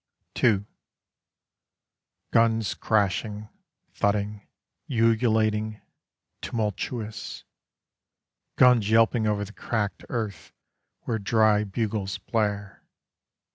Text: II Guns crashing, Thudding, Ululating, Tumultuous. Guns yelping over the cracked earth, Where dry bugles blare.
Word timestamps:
II 0.43 0.65
Guns 2.31 2.73
crashing, 2.73 3.49
Thudding, 3.93 4.47
Ululating, 4.89 5.79
Tumultuous. 6.41 7.43
Guns 8.55 8.89
yelping 8.89 9.27
over 9.27 9.45
the 9.45 9.53
cracked 9.53 10.03
earth, 10.09 10.53
Where 11.01 11.19
dry 11.19 11.63
bugles 11.65 12.17
blare. 12.17 12.81